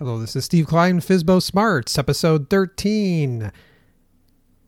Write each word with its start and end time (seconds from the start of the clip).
Hello, 0.00 0.18
this 0.18 0.34
is 0.34 0.46
Steve 0.46 0.66
Klein, 0.66 0.98
FSBO 0.98 1.42
Smarts, 1.42 1.98
episode 1.98 2.48
13. 2.48 3.52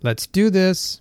Let's 0.03 0.27
do 0.27 0.51
this. 0.51 1.01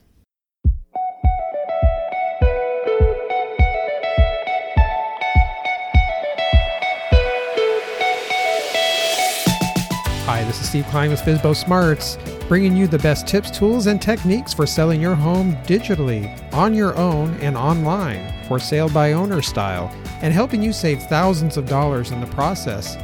Hi, 10.24 10.46
this 10.46 10.62
is 10.62 10.70
Steve 10.70 10.86
Klein 10.86 11.10
with 11.10 11.20
FSBO 11.20 11.54
Smarts, 11.54 12.18
bringing 12.48 12.78
you 12.78 12.88
the 12.88 13.00
best 13.00 13.28
tips, 13.28 13.52
tools, 13.52 13.88
and 13.88 14.02
techniques 14.02 14.54
for 14.54 14.66
selling 14.66 15.02
your 15.02 15.16
home 15.16 15.58
digitally, 15.66 16.54
on 16.54 16.74
your 16.74 16.96
own, 16.96 17.34
and 17.42 17.58
online, 17.58 18.34
for 18.48 18.60
sale 18.60 18.88
by 18.88 19.12
owner 19.12 19.42
style, 19.42 19.94
and 20.22 20.34
helping 20.34 20.64
you 20.64 20.72
save 20.72 21.04
thousands 21.04 21.58
of 21.58 21.68
dollars 21.68 22.12
in 22.12 22.22
the 22.22 22.28
process. 22.28 22.96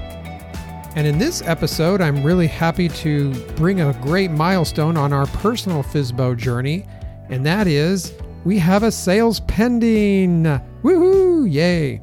And 0.98 1.06
in 1.06 1.20
this 1.20 1.44
episode, 1.44 2.02
I'm 2.02 2.24
really 2.24 2.48
happy 2.48 2.90
to 2.90 3.32
bring 3.54 3.82
a 3.82 3.94
great 4.02 4.32
milestone 4.32 4.98
on 4.98 5.14
our 5.14 5.28
personal 5.28 5.84
FSBO 5.84 6.36
journey, 6.36 6.88
and 7.30 7.46
that 7.46 7.68
is 7.68 8.16
we 8.46 8.58
have 8.58 8.82
a 8.82 8.92
sales 8.92 9.42
pending. 9.42 10.46
Woohoo! 10.82 11.54
Yay! 11.54 12.02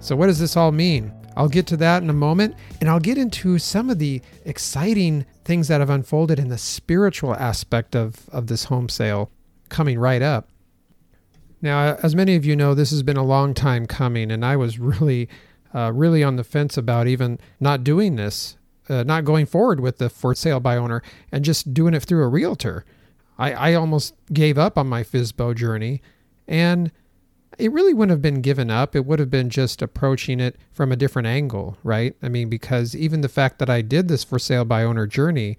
So, 0.00 0.16
what 0.16 0.28
does 0.28 0.38
this 0.38 0.56
all 0.56 0.72
mean? 0.72 1.12
I'll 1.36 1.46
get 1.46 1.66
to 1.66 1.76
that 1.76 2.02
in 2.02 2.08
a 2.08 2.14
moment, 2.14 2.54
and 2.80 2.88
I'll 2.88 3.00
get 3.00 3.18
into 3.18 3.58
some 3.58 3.90
of 3.90 3.98
the 3.98 4.22
exciting 4.46 5.26
things 5.44 5.68
that 5.68 5.80
have 5.80 5.90
unfolded 5.90 6.38
in 6.38 6.48
the 6.48 6.56
spiritual 6.56 7.34
aspect 7.34 7.94
of, 7.94 8.30
of 8.30 8.46
this 8.46 8.64
home 8.64 8.88
sale 8.88 9.30
coming 9.68 9.98
right 9.98 10.22
up. 10.22 10.48
Now, 11.60 11.98
as 12.02 12.16
many 12.16 12.34
of 12.34 12.46
you 12.46 12.56
know, 12.56 12.72
this 12.72 12.92
has 12.92 13.02
been 13.02 13.18
a 13.18 13.22
long 13.22 13.52
time 13.52 13.84
coming, 13.84 14.30
and 14.30 14.42
I 14.42 14.56
was 14.56 14.78
really 14.78 15.28
uh, 15.74 15.92
really 15.92 16.22
on 16.22 16.36
the 16.36 16.44
fence 16.44 16.76
about 16.76 17.06
even 17.06 17.38
not 17.58 17.84
doing 17.84 18.16
this, 18.16 18.56
uh, 18.88 19.02
not 19.02 19.24
going 19.24 19.46
forward 19.46 19.80
with 19.80 19.98
the 19.98 20.08
for 20.08 20.34
sale 20.34 20.60
by 20.60 20.76
owner 20.76 21.02
and 21.32 21.44
just 21.44 21.74
doing 21.74 21.94
it 21.94 22.02
through 22.02 22.22
a 22.22 22.28
realtor. 22.28 22.84
I, 23.38 23.52
I 23.52 23.74
almost 23.74 24.14
gave 24.32 24.56
up 24.56 24.78
on 24.78 24.86
my 24.86 25.02
FSBO 25.02 25.54
journey 25.56 26.00
and 26.46 26.92
it 27.58 27.72
really 27.72 27.94
wouldn't 27.94 28.10
have 28.10 28.22
been 28.22 28.40
given 28.40 28.70
up. 28.70 28.96
It 28.96 29.04
would 29.06 29.18
have 29.18 29.30
been 29.30 29.50
just 29.50 29.82
approaching 29.82 30.40
it 30.40 30.56
from 30.72 30.92
a 30.92 30.96
different 30.96 31.26
angle, 31.26 31.76
right? 31.82 32.16
I 32.22 32.28
mean, 32.28 32.48
because 32.48 32.94
even 32.96 33.20
the 33.20 33.28
fact 33.28 33.58
that 33.58 33.70
I 33.70 33.80
did 33.80 34.08
this 34.08 34.24
for 34.24 34.38
sale 34.38 34.64
by 34.64 34.82
owner 34.82 35.06
journey 35.06 35.56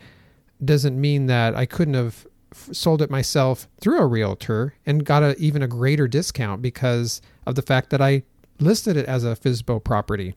doesn't 0.63 0.99
mean 0.99 1.25
that 1.27 1.55
I 1.55 1.65
couldn't 1.65 1.93
have 1.93 2.27
sold 2.53 3.01
it 3.01 3.09
myself 3.09 3.67
through 3.81 3.99
a 3.99 4.05
realtor 4.05 4.75
and 4.85 5.05
got 5.05 5.23
a, 5.23 5.35
even 5.37 5.61
a 5.61 5.67
greater 5.67 6.07
discount 6.07 6.61
because 6.61 7.21
of 7.45 7.55
the 7.55 7.61
fact 7.61 7.89
that 7.89 8.01
I 8.01 8.23
listed 8.59 8.97
it 8.97 9.05
as 9.05 9.23
a 9.23 9.35
FSBO 9.35 9.83
property. 9.83 10.35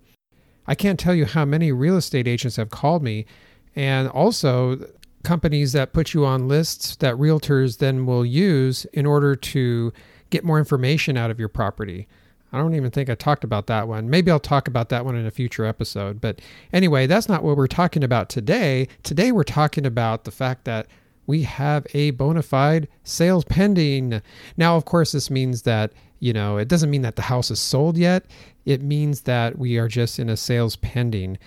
I 0.66 0.74
can't 0.74 0.98
tell 0.98 1.14
you 1.14 1.24
how 1.24 1.44
many 1.44 1.72
real 1.72 1.96
estate 1.96 2.28
agents 2.28 2.56
have 2.56 2.70
called 2.70 3.02
me, 3.02 3.26
and 3.74 4.08
also 4.08 4.86
companies 5.22 5.72
that 5.72 5.92
put 5.92 6.14
you 6.14 6.24
on 6.24 6.48
lists 6.48 6.96
that 6.96 7.14
realtors 7.14 7.78
then 7.78 8.06
will 8.06 8.24
use 8.24 8.84
in 8.86 9.06
order 9.06 9.34
to 9.34 9.92
get 10.30 10.44
more 10.44 10.58
information 10.58 11.16
out 11.16 11.30
of 11.30 11.38
your 11.38 11.48
property. 11.48 12.06
I 12.52 12.58
don't 12.58 12.74
even 12.74 12.90
think 12.90 13.10
I 13.10 13.14
talked 13.14 13.44
about 13.44 13.66
that 13.66 13.88
one. 13.88 14.08
Maybe 14.08 14.30
I'll 14.30 14.40
talk 14.40 14.68
about 14.68 14.88
that 14.88 15.04
one 15.04 15.16
in 15.16 15.26
a 15.26 15.30
future 15.30 15.64
episode. 15.64 16.20
But 16.20 16.40
anyway, 16.72 17.06
that's 17.06 17.28
not 17.28 17.42
what 17.42 17.56
we're 17.56 17.66
talking 17.66 18.02
about 18.02 18.30
today. 18.30 18.88
Today, 19.02 19.32
we're 19.32 19.42
talking 19.42 19.84
about 19.84 20.24
the 20.24 20.30
fact 20.30 20.64
that 20.64 20.86
we 21.26 21.42
have 21.42 21.86
a 21.92 22.12
bona 22.12 22.42
fide 22.42 22.88
sales 23.04 23.44
pending. 23.44 24.22
Now, 24.56 24.76
of 24.76 24.86
course, 24.86 25.12
this 25.12 25.30
means 25.30 25.62
that 25.62 25.92
you 26.20 26.32
know, 26.32 26.56
it 26.56 26.68
doesn't 26.68 26.90
mean 26.90 27.02
that 27.02 27.16
the 27.16 27.22
house 27.22 27.50
is 27.50 27.60
sold 27.60 27.96
yet. 27.96 28.26
It 28.64 28.82
means 28.82 29.22
that 29.22 29.58
we 29.58 29.78
are 29.78 29.88
just 29.88 30.18
in 30.18 30.28
a 30.28 30.36
sales 30.36 30.76
pending. 30.76 31.38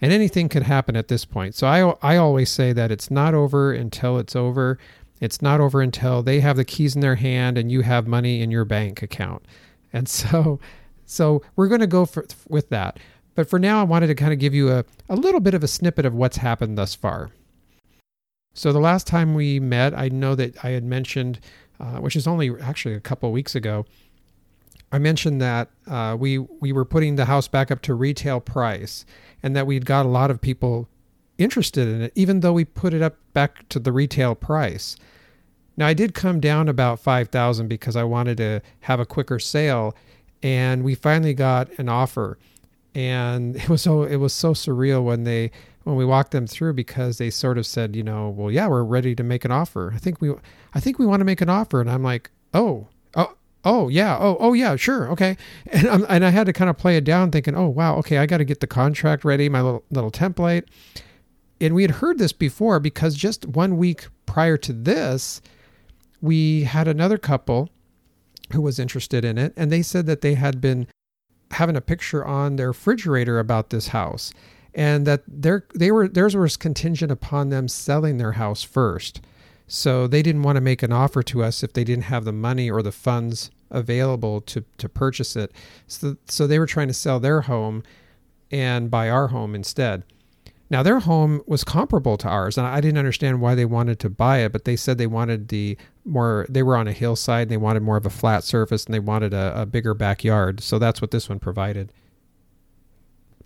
And 0.00 0.12
anything 0.12 0.48
could 0.48 0.62
happen 0.62 0.96
at 0.96 1.08
this 1.08 1.24
point. 1.24 1.54
So 1.54 1.66
I, 1.66 2.14
I 2.14 2.16
always 2.16 2.50
say 2.50 2.72
that 2.72 2.90
it's 2.90 3.10
not 3.10 3.34
over 3.34 3.72
until 3.72 4.18
it's 4.18 4.34
over. 4.34 4.78
It's 5.20 5.42
not 5.42 5.60
over 5.60 5.82
until 5.82 6.22
they 6.22 6.40
have 6.40 6.56
the 6.56 6.64
keys 6.64 6.94
in 6.94 7.02
their 7.02 7.16
hand 7.16 7.58
and 7.58 7.70
you 7.70 7.82
have 7.82 8.06
money 8.06 8.40
in 8.40 8.50
your 8.50 8.64
bank 8.64 9.02
account. 9.02 9.44
And 9.92 10.08
so, 10.08 10.58
so 11.04 11.42
we're 11.56 11.68
going 11.68 11.80
to 11.80 11.86
go 11.86 12.06
for, 12.06 12.24
with 12.48 12.70
that. 12.70 12.98
But 13.34 13.48
for 13.48 13.58
now, 13.58 13.80
I 13.80 13.84
wanted 13.84 14.08
to 14.08 14.14
kind 14.14 14.32
of 14.32 14.38
give 14.38 14.54
you 14.54 14.70
a, 14.70 14.84
a 15.08 15.16
little 15.16 15.40
bit 15.40 15.54
of 15.54 15.62
a 15.62 15.68
snippet 15.68 16.06
of 16.06 16.14
what's 16.14 16.38
happened 16.38 16.76
thus 16.76 16.94
far. 16.94 17.30
So 18.54 18.72
the 18.72 18.80
last 18.80 19.06
time 19.06 19.34
we 19.34 19.60
met, 19.60 19.96
I 19.96 20.08
know 20.08 20.34
that 20.34 20.64
I 20.64 20.70
had 20.70 20.84
mentioned 20.84 21.38
uh, 21.80 21.98
which 21.98 22.14
is 22.14 22.26
only 22.26 22.50
actually 22.60 22.94
a 22.94 23.00
couple 23.00 23.32
weeks 23.32 23.54
ago. 23.54 23.86
I 24.92 24.98
mentioned 24.98 25.40
that 25.40 25.70
uh, 25.86 26.16
we 26.18 26.38
we 26.38 26.72
were 26.72 26.84
putting 26.84 27.16
the 27.16 27.24
house 27.24 27.48
back 27.48 27.70
up 27.70 27.80
to 27.82 27.94
retail 27.94 28.40
price, 28.40 29.04
and 29.42 29.54
that 29.56 29.66
we'd 29.66 29.86
got 29.86 30.04
a 30.04 30.08
lot 30.08 30.30
of 30.30 30.40
people 30.40 30.88
interested 31.38 31.88
in 31.88 32.02
it, 32.02 32.12
even 32.14 32.40
though 32.40 32.52
we 32.52 32.64
put 32.64 32.92
it 32.92 33.02
up 33.02 33.16
back 33.32 33.68
to 33.70 33.78
the 33.78 33.92
retail 33.92 34.34
price. 34.34 34.96
Now 35.76 35.86
I 35.86 35.94
did 35.94 36.12
come 36.12 36.40
down 36.40 36.68
about 36.68 37.00
five 37.00 37.28
thousand 37.28 37.68
because 37.68 37.96
I 37.96 38.04
wanted 38.04 38.36
to 38.38 38.60
have 38.80 39.00
a 39.00 39.06
quicker 39.06 39.38
sale, 39.38 39.96
and 40.42 40.82
we 40.84 40.94
finally 40.94 41.34
got 41.34 41.70
an 41.78 41.88
offer, 41.88 42.36
and 42.94 43.56
it 43.62 43.68
was 43.68 43.82
so 43.82 44.02
it 44.02 44.16
was 44.16 44.32
so 44.32 44.52
surreal 44.52 45.04
when 45.04 45.24
they 45.24 45.52
when 45.84 45.96
we 45.96 46.04
walked 46.04 46.32
them 46.32 46.46
through 46.46 46.74
because 46.74 47.18
they 47.18 47.30
sort 47.30 47.58
of 47.58 47.66
said, 47.66 47.96
you 47.96 48.02
know, 48.02 48.28
well, 48.28 48.50
yeah, 48.50 48.68
we're 48.68 48.82
ready 48.82 49.14
to 49.14 49.22
make 49.22 49.44
an 49.44 49.50
offer. 49.50 49.92
I 49.94 49.98
think 49.98 50.20
we, 50.20 50.32
I 50.74 50.80
think 50.80 50.98
we 50.98 51.06
want 51.06 51.20
to 51.20 51.24
make 51.24 51.40
an 51.40 51.48
offer, 51.48 51.80
and 51.80 51.90
I'm 51.90 52.02
like, 52.02 52.30
oh, 52.52 52.88
oh, 53.14 53.34
oh, 53.64 53.88
yeah, 53.88 54.16
oh, 54.20 54.36
oh, 54.40 54.52
yeah, 54.52 54.76
sure, 54.76 55.10
okay, 55.10 55.36
and 55.72 55.88
I'm, 55.88 56.06
and 56.08 56.24
I 56.24 56.30
had 56.30 56.46
to 56.46 56.52
kind 56.52 56.70
of 56.70 56.76
play 56.76 56.96
it 56.96 57.04
down, 57.04 57.30
thinking, 57.30 57.56
oh, 57.56 57.68
wow, 57.68 57.96
okay, 57.96 58.18
I 58.18 58.26
got 58.26 58.38
to 58.38 58.44
get 58.44 58.60
the 58.60 58.66
contract 58.66 59.24
ready, 59.24 59.48
my 59.48 59.62
little 59.62 59.84
little 59.90 60.10
template, 60.10 60.64
and 61.60 61.74
we 61.74 61.82
had 61.82 61.92
heard 61.92 62.18
this 62.18 62.32
before 62.32 62.80
because 62.80 63.14
just 63.14 63.46
one 63.46 63.76
week 63.76 64.06
prior 64.26 64.56
to 64.58 64.72
this, 64.72 65.42
we 66.22 66.64
had 66.64 66.88
another 66.88 67.18
couple 67.18 67.68
who 68.52 68.62
was 68.62 68.78
interested 68.78 69.24
in 69.24 69.38
it, 69.38 69.52
and 69.56 69.70
they 69.70 69.82
said 69.82 70.06
that 70.06 70.20
they 70.20 70.34
had 70.34 70.60
been 70.60 70.86
having 71.52 71.76
a 71.76 71.80
picture 71.80 72.24
on 72.24 72.56
their 72.56 72.68
refrigerator 72.68 73.38
about 73.38 73.70
this 73.70 73.88
house 73.88 74.32
and 74.74 75.06
that 75.06 75.22
their 75.26 75.64
they 75.74 75.90
were 75.90 76.08
theirs 76.08 76.36
was 76.36 76.56
contingent 76.56 77.10
upon 77.10 77.48
them 77.50 77.68
selling 77.68 78.18
their 78.18 78.32
house 78.32 78.62
first. 78.62 79.20
So 79.66 80.06
they 80.06 80.22
didn't 80.22 80.42
want 80.42 80.56
to 80.56 80.60
make 80.60 80.82
an 80.82 80.92
offer 80.92 81.22
to 81.22 81.44
us 81.44 81.62
if 81.62 81.72
they 81.72 81.84
didn't 81.84 82.04
have 82.04 82.24
the 82.24 82.32
money 82.32 82.68
or 82.70 82.82
the 82.82 82.92
funds 82.92 83.50
available 83.70 84.40
to 84.42 84.64
to 84.78 84.88
purchase 84.88 85.36
it. 85.36 85.52
So 85.86 86.16
so 86.26 86.46
they 86.46 86.58
were 86.58 86.66
trying 86.66 86.88
to 86.88 86.94
sell 86.94 87.20
their 87.20 87.42
home 87.42 87.82
and 88.50 88.90
buy 88.90 89.08
our 89.08 89.28
home 89.28 89.54
instead. 89.54 90.02
Now 90.70 90.84
their 90.84 91.00
home 91.00 91.42
was 91.46 91.64
comparable 91.64 92.16
to 92.18 92.28
ours, 92.28 92.56
and 92.56 92.66
I 92.66 92.80
didn't 92.80 92.98
understand 92.98 93.40
why 93.40 93.56
they 93.56 93.64
wanted 93.64 93.98
to 94.00 94.10
buy 94.10 94.38
it, 94.38 94.52
but 94.52 94.64
they 94.64 94.76
said 94.76 94.98
they 94.98 95.06
wanted 95.06 95.48
the 95.48 95.76
more 96.04 96.46
they 96.48 96.62
were 96.62 96.76
on 96.76 96.86
a 96.88 96.92
hillside 96.92 97.42
and 97.42 97.50
they 97.50 97.56
wanted 97.56 97.82
more 97.82 97.96
of 97.96 98.06
a 98.06 98.10
flat 98.10 98.44
surface 98.44 98.84
and 98.84 98.94
they 98.94 99.00
wanted 99.00 99.34
a, 99.34 99.62
a 99.62 99.66
bigger 99.66 99.94
backyard. 99.94 100.60
So 100.60 100.78
that's 100.78 101.00
what 101.00 101.10
this 101.10 101.28
one 101.28 101.40
provided. 101.40 101.92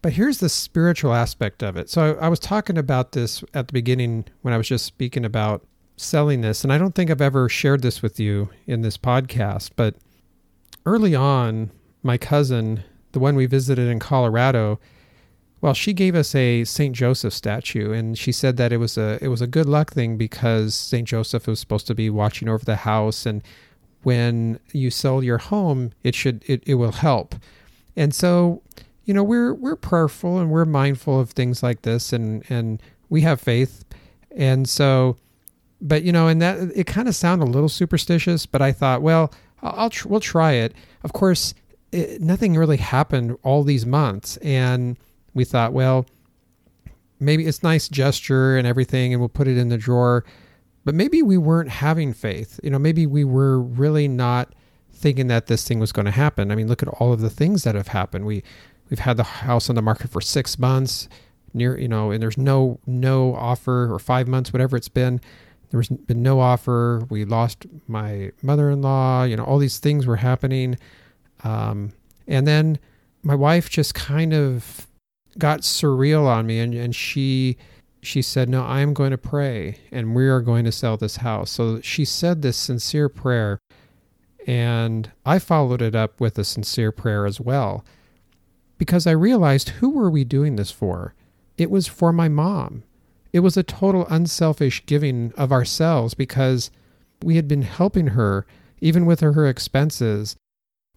But 0.05 0.13
here's 0.13 0.37
the 0.37 0.51
spiritual 0.51 1.15
aspect 1.15 1.63
of 1.63 1.79
it. 1.79 1.89
So 1.89 2.19
I, 2.21 2.27
I, 2.27 2.29
was 2.29 2.39
talking 2.39 2.77
about 2.77 3.13
this 3.13 3.43
at 3.55 3.69
the 3.69 3.73
beginning 3.73 4.27
when 4.43 4.53
I 4.53 4.59
was 4.59 4.69
just 4.69 4.85
speaking 4.85 5.25
about 5.25 5.67
selling 5.97 6.43
this, 6.43 6.63
and 6.63 6.71
I 6.71 6.77
don't 6.77 6.95
think 6.95 7.11
I've 7.11 7.23
ever 7.23 7.49
shared 7.49 7.81
this 7.81 8.03
with 8.03 8.21
you 8.21 8.51
in 8.67 8.83
this 8.83 8.99
podcast. 8.99 9.71
But 9.77 9.95
early 10.85 11.15
on, 11.15 11.71
my 12.03 12.19
cousin, 12.19 12.85
the 13.13 13.19
one 13.19 13.35
we 13.35 13.47
visited 13.47 13.89
in 13.89 13.99
Colorado, 13.99 14.79
well, 15.63 15.73
she 15.73 15.95
gave 15.95 16.15
us 16.15 16.35
a 16.35 16.65
Saint 16.65 16.95
Joseph 16.95 17.33
statue, 17.33 17.93
and 17.93 18.19
she 18.19 18.31
said 18.31 18.59
that 18.59 18.75
it 18.75 18.77
was 18.77 18.99
a 18.99 19.19
it 19.25 19.29
was 19.29 19.41
a 19.41 19.47
good 19.47 19.65
luck 19.65 19.95
thing 19.95 20.19
because 20.19 20.75
Saint 20.75 21.09
Joseph 21.09 21.47
was 21.47 21.61
supposed 21.61 21.87
to 21.87 21.95
be 21.95 22.11
watching 22.11 22.51
over 22.51 22.67
the 22.67 22.77
house, 22.77 23.25
and 23.25 23.43
when 24.03 24.61
you 24.71 24.91
sell 24.91 25.23
your 25.23 25.39
home, 25.39 25.93
it 26.03 26.15
should 26.15 26.45
it, 26.47 26.63
it 26.67 26.75
will 26.75 26.93
help. 26.93 27.37
And 27.97 28.15
so 28.15 28.61
you 29.05 29.15
know 29.15 29.23
we're 29.23 29.55
we're 29.55 29.77
prayerful 29.77 30.39
and 30.39 30.51
we're 30.51 30.65
mindful 30.65 31.21
of 31.21 31.31
things 31.31 31.63
like 31.63 31.83
this 31.83 32.13
and 32.13 32.45
and 32.49 32.83
we 33.09 33.23
have 33.23 33.41
faith. 33.41 33.85
And 34.31 34.69
so 34.69 35.17
but 35.81 36.03
you 36.03 36.13
know 36.13 36.29
and 36.29 36.41
that 36.43 36.59
it 36.75 36.87
kind 36.87 37.09
of 37.09 37.15
sounded 37.15 37.45
a 37.45 37.51
little 37.51 37.69
superstitious 37.69 38.47
but 38.47 38.63
i 38.63 38.73
thought 38.73 39.03
well 39.03 39.33
i'll 39.63 39.91
tr- 39.91 40.09
we'll 40.09 40.21
try 40.21 40.53
it. 40.53 40.75
Of 41.03 41.13
course 41.13 41.55
it, 41.93 42.21
nothing 42.21 42.57
really 42.57 42.79
happened 42.79 43.37
all 43.43 43.63
these 43.63 43.87
months. 43.87 44.37
And 44.39 44.99
we 45.35 45.45
thought 45.45 45.73
well 45.73 46.07
maybe 47.21 47.47
it's 47.47 47.63
nice 47.63 47.89
gesture 47.89 48.57
and 48.57 48.67
everything 48.67 49.13
and 49.13 49.21
we'll 49.21 49.29
put 49.29 49.49
it 49.49 49.57
in 49.57 49.69
the 49.69 49.79
drawer. 49.79 50.25
But 50.85 50.95
maybe 50.95 51.23
we 51.23 51.39
weren't 51.39 51.71
having 51.71 52.13
faith. 52.13 52.61
You 52.63 52.71
know 52.71 52.79
maybe 52.79 53.07
we 53.07 53.25
were 53.25 53.61
really 53.61 54.09
not 54.09 54.55
thinking 54.93 55.27
that 55.27 55.47
this 55.47 55.67
thing 55.67 55.81
was 55.81 55.93
going 55.93 56.07
to 56.07 56.13
happen. 56.13 56.51
I 56.51 56.55
mean 56.55 56.69
look 56.69 56.83
at 56.83 56.89
all 56.89 57.13
of 57.13 57.21
the 57.21 57.31
things 57.31 57.65
that 57.65 57.75
have 57.75 57.89
happened. 57.89 58.27
We 58.27 58.43
We've 58.95 59.01
had 59.01 59.17
the 59.17 59.25
house 59.25 59.69
on 59.69 59.75
the 59.75 59.83
market 59.83 60.13
for 60.13 60.21
six 60.21 60.57
months, 60.57 61.09
near 61.53 61.77
you 61.77 61.89
know, 61.89 62.13
and 62.13 62.23
there's 62.23 62.39
no 62.39 62.79
no 62.87 63.35
offer 63.35 63.93
or 63.93 63.99
five 63.99 64.29
months, 64.29 64.53
whatever 64.53 64.77
it's 64.77 64.89
been. 64.89 65.21
There's 65.71 65.89
been 65.89 66.23
no 66.23 66.39
offer. 66.39 67.03
We 67.11 67.25
lost 67.25 67.67
my 67.89 68.31
mother-in-law. 68.41 69.25
You 69.25 69.35
know, 69.35 69.43
all 69.43 69.59
these 69.59 69.81
things 69.81 70.07
were 70.07 70.15
happening, 70.15 70.79
um, 71.43 71.91
and 72.29 72.47
then 72.47 72.79
my 73.25 73.35
wife 73.35 73.69
just 73.69 73.97
kind 73.97 74.33
of 74.33 74.87
got 75.39 75.63
surreal 75.63 76.25
on 76.29 76.47
me 76.47 76.61
and, 76.61 76.73
and 76.73 76.95
she 76.95 77.57
she 78.01 78.23
said, 78.23 78.49
No, 78.49 78.63
I 78.63 78.79
am 78.79 78.95
going 78.95 79.11
to 79.11 79.19
pray 79.19 79.79
and 79.91 80.15
we 80.15 80.29
are 80.29 80.41
going 80.41 80.65
to 80.67 80.71
sell 80.71 80.97
this 80.97 81.17
house. 81.17 81.51
So 81.51 81.81
she 81.81 82.05
said 82.05 82.43
this 82.43 82.57
sincere 82.57 83.09
prayer. 83.09 83.59
And 84.47 85.11
I 85.27 85.41
followed 85.41 85.83
it 85.83 85.97
up 85.97 86.21
with 86.21 86.39
a 86.39 86.45
sincere 86.45 86.93
prayer 86.93 87.27
as 87.27 87.41
well 87.41 87.85
because 88.79 89.07
I 89.07 89.13
realized 89.13 89.71
who 89.71 89.91
were 89.91 90.11
we 90.11 90.25
doing 90.25 90.57
this 90.57 90.71
for? 90.71 91.15
It 91.57 91.71
was 91.71 91.87
for 91.87 92.13
my 92.13 92.29
mom. 92.29 92.83
It 93.33 93.41
was 93.41 93.57
a 93.57 93.63
total 93.63 94.07
unselfish 94.09 94.85
giving 94.87 95.33
of 95.37 95.53
ourselves 95.53 96.15
because 96.15 96.71
we 97.23 97.37
had 97.37 97.49
been 97.49 97.63
helping 97.63 98.09
her 98.09 98.47
even 98.81 99.07
with 99.07 99.21
her 99.21 99.33
her 99.33 99.47
expenses. 99.47 100.37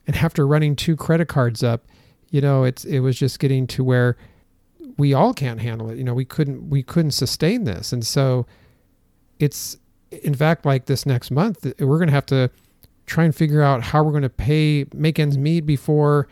And 0.06 0.16
after 0.18 0.46
running 0.46 0.76
two 0.76 0.96
credit 0.96 1.28
cards 1.28 1.64
up, 1.64 1.86
you 2.30 2.42
know, 2.42 2.64
it's 2.64 2.86
it 2.86 3.00
was 3.00 3.18
just 3.18 3.40
getting 3.40 3.68
to 3.68 3.84
where 3.84 4.18
we 4.98 5.14
all 5.14 5.34
can't 5.34 5.62
handle 5.62 5.90
it. 5.90 5.98
You 5.98 6.04
know, 6.04 6.14
we 6.14 6.26
couldn't 6.26 6.70
we 6.70 6.84
couldn't 6.84 7.12
sustain 7.12 7.64
this. 7.64 7.94
And 7.94 8.06
so 8.06 8.46
it's 9.40 9.78
in 10.12 10.34
fact 10.34 10.66
like 10.66 10.86
this 10.86 11.06
next 11.06 11.32
month 11.32 11.66
we're 11.80 11.98
going 11.98 12.08
to 12.08 12.14
have 12.14 12.26
to 12.28 12.50
try 13.06 13.24
and 13.24 13.36
figure 13.36 13.62
out 13.62 13.84
how 13.84 14.04
we're 14.04 14.12
going 14.12 14.24
to 14.24 14.30
pay 14.30 14.86
make 14.94 15.20
ends 15.20 15.38
meet 15.38 15.62
before 15.62 16.28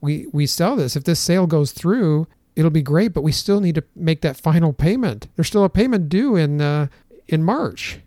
we 0.00 0.26
we 0.32 0.46
sell 0.46 0.76
this. 0.76 0.96
If 0.96 1.04
this 1.04 1.20
sale 1.20 1.46
goes 1.46 1.72
through, 1.72 2.26
it'll 2.56 2.70
be 2.70 2.82
great, 2.82 3.12
but 3.12 3.22
we 3.22 3.32
still 3.32 3.60
need 3.60 3.74
to 3.76 3.84
make 3.94 4.20
that 4.22 4.36
final 4.36 4.72
payment. 4.72 5.28
There's 5.36 5.48
still 5.48 5.64
a 5.64 5.70
payment 5.70 6.08
due 6.08 6.36
in 6.36 6.60
uh, 6.60 6.88
in 7.28 7.42
March. 7.42 8.00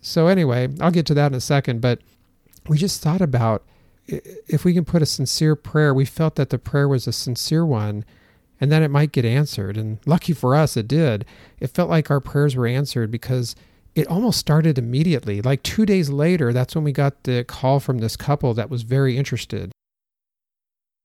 So 0.00 0.26
anyway, 0.26 0.68
I'll 0.80 0.90
get 0.90 1.06
to 1.06 1.14
that 1.14 1.32
in 1.32 1.34
a 1.34 1.40
second, 1.40 1.80
but 1.80 2.00
we 2.68 2.78
just 2.78 3.02
thought 3.02 3.20
about 3.20 3.64
if 4.06 4.64
we 4.64 4.72
can 4.72 4.84
put 4.84 5.02
a 5.02 5.06
sincere 5.06 5.56
prayer. 5.56 5.92
We 5.92 6.04
felt 6.04 6.36
that 6.36 6.50
the 6.50 6.58
prayer 6.58 6.88
was 6.88 7.06
a 7.06 7.12
sincere 7.12 7.66
one 7.66 8.04
and 8.60 8.72
then 8.72 8.82
it 8.82 8.90
might 8.90 9.12
get 9.12 9.24
answered. 9.24 9.76
And 9.76 9.98
lucky 10.06 10.32
for 10.32 10.54
us, 10.54 10.76
it 10.76 10.88
did. 10.88 11.24
It 11.60 11.68
felt 11.68 11.90
like 11.90 12.10
our 12.10 12.20
prayers 12.20 12.56
were 12.56 12.66
answered 12.66 13.10
because 13.10 13.54
it 13.94 14.06
almost 14.08 14.38
started 14.38 14.78
immediately. 14.78 15.40
Like 15.40 15.62
two 15.62 15.86
days 15.86 16.10
later, 16.10 16.52
that's 16.52 16.74
when 16.74 16.84
we 16.84 16.92
got 16.92 17.24
the 17.24 17.44
call 17.44 17.80
from 17.80 17.98
this 17.98 18.16
couple 18.16 18.54
that 18.54 18.70
was 18.70 18.82
very 18.82 19.16
interested. 19.16 19.70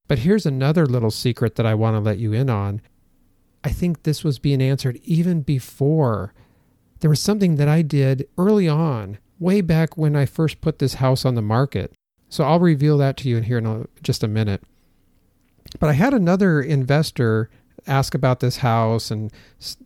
But 0.07 0.19
here's 0.19 0.45
another 0.45 0.85
little 0.85 1.11
secret 1.11 1.55
that 1.55 1.65
I 1.65 1.73
want 1.75 1.95
to 1.95 1.99
let 1.99 2.17
you 2.17 2.33
in 2.33 2.49
on. 2.49 2.81
I 3.63 3.69
think 3.69 4.03
this 4.03 4.23
was 4.23 4.39
being 4.39 4.61
answered 4.61 4.99
even 5.03 5.41
before. 5.41 6.33
There 6.99 7.09
was 7.09 7.21
something 7.21 7.55
that 7.55 7.67
I 7.67 7.81
did 7.81 8.27
early 8.37 8.67
on, 8.67 9.17
way 9.39 9.61
back 9.61 9.97
when 9.97 10.15
I 10.15 10.25
first 10.25 10.61
put 10.61 10.79
this 10.79 10.95
house 10.95 11.25
on 11.25 11.35
the 11.35 11.41
market. 11.41 11.93
So 12.29 12.43
I'll 12.43 12.59
reveal 12.59 12.97
that 12.97 13.17
to 13.17 13.29
you 13.29 13.37
in 13.37 13.43
here 13.43 13.57
in 13.57 13.65
a, 13.65 13.85
just 14.01 14.23
a 14.23 14.27
minute. 14.27 14.63
But 15.79 15.89
I 15.89 15.93
had 15.93 16.13
another 16.13 16.61
investor 16.61 17.49
ask 17.87 18.13
about 18.13 18.39
this 18.39 18.57
house 18.57 19.11
and 19.11 19.31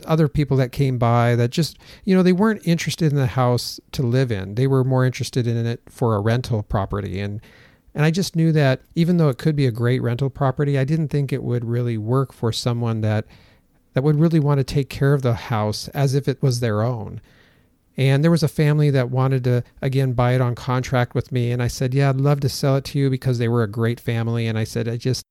other 0.05 0.27
people 0.27 0.57
that 0.57 0.71
came 0.71 0.97
by 0.97 1.35
that 1.35 1.49
just, 1.49 1.77
you 2.03 2.15
know, 2.15 2.23
they 2.23 2.33
weren't 2.33 2.65
interested 2.65 3.11
in 3.11 3.17
the 3.17 3.27
house 3.27 3.79
to 3.91 4.03
live 4.03 4.31
in. 4.31 4.55
They 4.55 4.67
were 4.67 4.83
more 4.83 5.05
interested 5.05 5.47
in 5.47 5.65
it 5.65 5.81
for 5.89 6.15
a 6.15 6.19
rental 6.19 6.63
property. 6.63 7.19
And 7.19 7.41
and 7.97 8.05
I 8.05 8.11
just 8.11 8.35
knew 8.35 8.51
that 8.51 8.81
even 8.94 9.17
though 9.17 9.29
it 9.29 9.39
could 9.39 9.55
be 9.55 9.65
a 9.65 9.71
great 9.71 10.03
rental 10.03 10.29
property, 10.29 10.77
I 10.77 10.83
didn't 10.83 11.07
think 11.07 11.33
it 11.33 11.41
would 11.41 11.65
really 11.65 11.97
work 11.97 12.31
for 12.31 12.51
someone 12.51 13.01
that 13.01 13.25
that 13.94 14.03
would 14.03 14.19
really 14.19 14.39
want 14.39 14.59
to 14.59 14.63
take 14.63 14.88
care 14.88 15.15
of 15.15 15.23
the 15.23 15.33
house 15.33 15.88
as 15.95 16.13
if 16.13 16.27
it 16.27 16.39
was 16.39 16.59
their 16.59 16.83
own. 16.83 17.21
And 17.97 18.23
there 18.23 18.29
was 18.29 18.44
a 18.44 18.47
family 18.47 18.91
that 18.91 19.09
wanted 19.09 19.44
to, 19.45 19.63
again, 19.81 20.13
buy 20.13 20.33
it 20.33 20.41
on 20.41 20.53
contract 20.53 21.15
with 21.15 21.31
me. 21.31 21.51
And 21.51 21.63
I 21.63 21.67
said, 21.67 21.95
Yeah, 21.95 22.09
I'd 22.09 22.17
love 22.17 22.39
to 22.41 22.49
sell 22.49 22.75
it 22.75 22.83
to 22.85 22.99
you 22.99 23.09
because 23.09 23.39
they 23.39 23.47
were 23.47 23.63
a 23.63 23.67
great 23.67 24.00
family. 24.00 24.45
And 24.45 24.59
I 24.59 24.63
said, 24.63 24.88
I 24.88 24.97
just, 24.97 25.23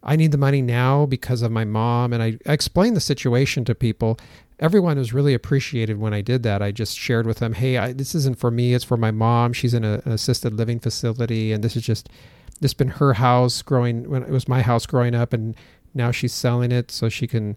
I 0.00 0.14
need 0.14 0.30
the 0.30 0.38
money 0.38 0.62
now 0.62 1.06
because 1.06 1.42
of 1.42 1.50
my 1.50 1.64
mom. 1.64 2.12
And 2.12 2.22
I, 2.22 2.38
I 2.46 2.52
explained 2.52 2.94
the 2.94 3.00
situation 3.00 3.64
to 3.64 3.74
people. 3.74 4.16
Everyone 4.60 4.98
was 4.98 5.14
really 5.14 5.32
appreciated 5.32 5.98
when 5.98 6.12
I 6.12 6.20
did 6.20 6.42
that. 6.42 6.60
I 6.60 6.70
just 6.70 6.98
shared 6.98 7.26
with 7.26 7.38
them, 7.38 7.54
hey, 7.54 7.78
I, 7.78 7.92
this 7.92 8.14
isn't 8.14 8.38
for 8.38 8.50
me. 8.50 8.74
It's 8.74 8.84
for 8.84 8.98
my 8.98 9.10
mom. 9.10 9.54
She's 9.54 9.72
in 9.72 9.84
a, 9.84 10.02
an 10.04 10.12
assisted 10.12 10.52
living 10.52 10.78
facility. 10.78 11.52
And 11.52 11.64
this 11.64 11.76
is 11.76 11.82
just, 11.82 12.10
this 12.60 12.72
has 12.72 12.74
been 12.74 12.88
her 12.88 13.14
house 13.14 13.62
growing, 13.62 14.08
when 14.08 14.22
it 14.22 14.28
was 14.28 14.46
my 14.46 14.60
house 14.60 14.84
growing 14.84 15.14
up. 15.14 15.32
And 15.32 15.56
now 15.94 16.10
she's 16.10 16.34
selling 16.34 16.72
it 16.72 16.90
so 16.90 17.08
she 17.08 17.26
can, 17.26 17.56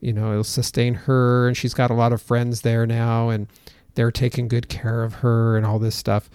you 0.00 0.12
know, 0.12 0.30
it'll 0.30 0.44
sustain 0.44 0.94
her. 0.94 1.48
And 1.48 1.56
she's 1.56 1.74
got 1.74 1.90
a 1.90 1.94
lot 1.94 2.12
of 2.12 2.22
friends 2.22 2.60
there 2.60 2.86
now. 2.86 3.30
And 3.30 3.48
they're 3.94 4.12
taking 4.12 4.46
good 4.46 4.68
care 4.68 5.02
of 5.02 5.14
her 5.14 5.56
and 5.56 5.66
all 5.66 5.80
this 5.80 5.96
stuff. 5.96 6.30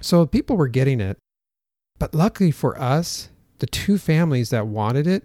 So 0.00 0.26
people 0.26 0.56
were 0.56 0.68
getting 0.68 1.00
it. 1.00 1.16
But 2.00 2.12
luckily 2.12 2.50
for 2.50 2.76
us, 2.76 3.28
the 3.60 3.66
two 3.66 3.98
families 3.98 4.50
that 4.50 4.66
wanted 4.66 5.06
it, 5.06 5.22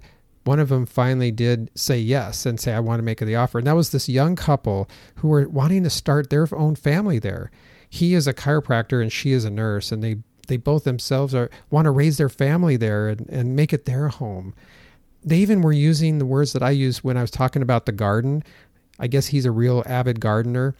one 0.50 0.60
of 0.60 0.70
them 0.70 0.88
finally 0.88 1.30
did 1.30 1.70
say 1.76 2.00
yes 2.00 2.44
and 2.44 2.60
say, 2.60 2.74
I 2.74 2.80
want 2.80 2.98
to 2.98 3.04
make 3.04 3.20
the 3.20 3.36
offer. 3.36 3.60
And 3.60 3.68
that 3.68 3.76
was 3.76 3.92
this 3.92 4.10
young 4.10 4.36
couple 4.36 4.90
who 5.18 5.28
were 5.28 5.48
wanting 5.48 5.84
to 5.84 5.92
start 5.92 6.32
their 6.32 6.48
own 6.56 6.74
family 6.74 7.20
there. 7.20 7.52
He 7.88 8.16
is 8.16 8.26
a 8.26 8.34
chiropractor 8.34 9.00
and 9.00 9.12
she 9.12 9.32
is 9.32 9.46
a 9.46 9.52
nurse, 9.52 9.92
and 9.92 10.04
they, 10.04 10.16
they 10.48 10.58
both 10.58 10.86
themselves 10.86 11.36
are 11.36 11.52
want 11.70 11.86
to 11.86 11.92
raise 11.92 12.18
their 12.18 12.30
family 12.30 12.78
there 12.78 13.10
and, 13.10 13.30
and 13.30 13.56
make 13.56 13.74
it 13.74 13.86
their 13.86 14.08
home. 14.08 14.56
They 15.24 15.38
even 15.38 15.62
were 15.62 15.72
using 15.72 16.18
the 16.18 16.26
words 16.26 16.54
that 16.54 16.64
I 16.64 16.72
used 16.72 17.04
when 17.04 17.16
I 17.16 17.22
was 17.22 17.30
talking 17.30 17.62
about 17.62 17.86
the 17.86 17.92
garden. 17.92 18.44
I 18.98 19.06
guess 19.06 19.28
he's 19.28 19.46
a 19.46 19.52
real 19.52 19.84
avid 19.86 20.20
gardener. 20.20 20.74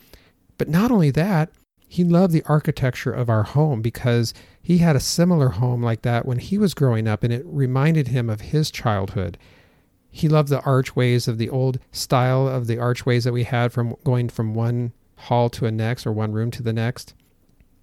But 0.58 0.68
not 0.68 0.90
only 0.90 1.12
that, 1.12 1.52
he 1.88 2.04
loved 2.04 2.34
the 2.34 2.44
architecture 2.46 3.14
of 3.14 3.30
our 3.30 3.44
home 3.44 3.84
because 3.84 4.34
he 4.64 4.80
had 4.80 4.96
a 4.96 5.00
similar 5.00 5.50
home 5.50 5.84
like 5.84 6.02
that 6.02 6.26
when 6.26 6.40
he 6.40 6.58
was 6.58 6.74
growing 6.74 7.08
up, 7.08 7.24
and 7.24 7.32
it 7.32 7.44
reminded 7.46 8.08
him 8.08 8.32
of 8.32 8.42
his 8.42 8.72
childhood. 8.72 9.38
He 10.12 10.28
loved 10.28 10.50
the 10.50 10.62
archways 10.62 11.28
of 11.28 11.38
the 11.38 11.50
old 11.50 11.80
style 11.92 12.48
of 12.48 12.68
the 12.68 12.80
archways 12.80 13.24
that 13.24 13.34
we 13.34 13.44
had 13.44 13.72
from 13.72 13.96
going 14.04 14.30
from 14.30 14.54
one 14.54 14.94
hall 15.16 15.50
to 15.50 15.66
a 15.66 15.72
next 15.72 16.08
or 16.08 16.12
one 16.12 16.32
room 16.32 16.52
to 16.52 16.64
the 16.64 16.74
next. 16.74 17.14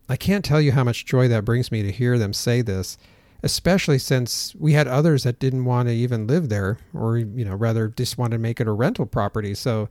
I 0.08 0.16
can't 0.16 0.44
tell 0.44 0.60
you 0.60 0.72
how 0.72 0.84
much 0.84 1.06
joy 1.06 1.28
that 1.28 1.44
brings 1.44 1.70
me 1.70 1.82
to 1.82 1.92
hear 1.92 2.18
them 2.18 2.32
say 2.32 2.62
this, 2.62 2.96
especially 3.42 3.98
since 3.98 4.54
we 4.56 4.72
had 4.72 4.88
others 4.88 5.24
that 5.24 5.38
didn't 5.38 5.64
want 5.64 5.88
to 5.88 5.94
even 5.94 6.26
live 6.26 6.48
there 6.48 6.78
or 6.94 7.18
you 7.18 7.44
know 7.44 7.54
rather 7.54 7.88
just 7.88 8.18
wanted 8.18 8.36
to 8.36 8.42
make 8.42 8.60
it 8.60 8.68
a 8.68 8.72
rental 8.72 9.06
property. 9.06 9.54
So 9.54 9.88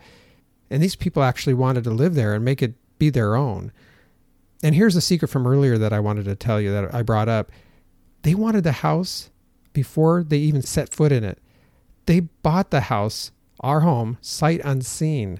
and 0.69 0.81
these 0.81 0.95
people 0.95 1.23
actually 1.23 1.53
wanted 1.53 1.83
to 1.83 1.91
live 1.91 2.15
there 2.15 2.33
and 2.33 2.43
make 2.43 2.61
it 2.61 2.73
be 2.97 3.09
their 3.09 3.35
own. 3.35 3.71
And 4.63 4.73
here's 4.73 4.95
a 4.95 5.01
secret 5.01 5.27
from 5.27 5.45
earlier 5.45 5.77
that 5.77 5.93
I 5.93 5.99
wanted 5.99 6.25
to 6.25 6.35
tell 6.35 6.59
you 6.59 6.71
that 6.71 6.93
I 6.93 7.01
brought 7.01 7.29
up. 7.29 7.51
They 8.23 8.33
wanted 8.33 8.63
the 8.63 8.71
house 8.71 9.29
before 9.73 10.23
they 10.23 10.37
even 10.37 10.61
set 10.61 10.89
foot 10.89 11.11
in 11.11 11.23
it. 11.23 11.39
They 12.05 12.21
bought 12.21 12.71
the 12.71 12.81
house, 12.81 13.31
our 13.59 13.81
home, 13.81 14.17
sight 14.21 14.61
unseen. 14.63 15.39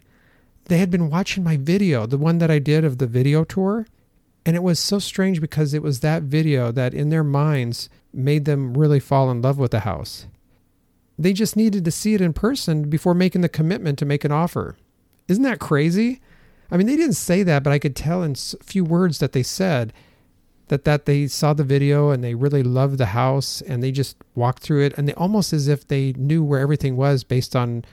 They 0.65 0.77
had 0.77 0.89
been 0.89 1.09
watching 1.09 1.43
my 1.43 1.57
video, 1.57 2.05
the 2.05 2.17
one 2.17 2.39
that 2.39 2.49
I 2.49 2.59
did 2.59 2.83
of 2.83 2.97
the 2.97 3.07
video 3.07 3.43
tour. 3.43 3.87
And 4.45 4.55
it 4.55 4.63
was 4.63 4.79
so 4.79 4.99
strange 4.99 5.41
because 5.41 5.73
it 5.73 5.83
was 5.83 5.99
that 5.99 6.23
video 6.23 6.71
that 6.71 6.93
in 6.93 7.09
their 7.09 7.23
minds 7.23 7.89
made 8.13 8.45
them 8.45 8.75
really 8.75 8.99
fall 8.99 9.31
in 9.31 9.41
love 9.41 9.57
with 9.57 9.71
the 9.71 9.81
house. 9.81 10.27
They 11.17 11.33
just 11.33 11.55
needed 11.55 11.85
to 11.85 11.91
see 11.91 12.13
it 12.13 12.21
in 12.21 12.33
person 12.33 12.89
before 12.89 13.13
making 13.13 13.41
the 13.41 13.49
commitment 13.49 13.97
to 13.99 14.05
make 14.05 14.23
an 14.23 14.31
offer. 14.31 14.75
Isn't 15.27 15.43
that 15.43 15.59
crazy? 15.59 16.21
I 16.69 16.77
mean, 16.77 16.87
they 16.87 16.95
didn't 16.95 17.13
say 17.13 17.43
that, 17.43 17.63
but 17.63 17.73
I 17.73 17.79
could 17.79 17.95
tell 17.95 18.21
in 18.23 18.33
a 18.33 18.63
few 18.63 18.83
words 18.83 19.19
that 19.19 19.31
they 19.31 19.43
said 19.43 19.93
that 20.67 20.83
that 20.85 21.05
they 21.05 21.27
saw 21.27 21.53
the 21.53 21.63
video 21.63 22.09
and 22.09 22.23
they 22.23 22.35
really 22.35 22.63
loved 22.63 22.97
the 22.97 23.07
house 23.07 23.61
and 23.61 23.83
they 23.83 23.91
just 23.91 24.17
walked 24.33 24.63
through 24.63 24.83
it 24.83 24.97
and 24.97 25.07
they 25.07 25.13
almost 25.13 25.53
as 25.53 25.67
if 25.67 25.87
they 25.87 26.13
knew 26.13 26.43
where 26.43 26.59
everything 26.59 26.95
was 26.95 27.23
based 27.23 27.55
on 27.55 27.85